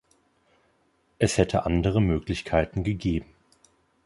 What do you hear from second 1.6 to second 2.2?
andere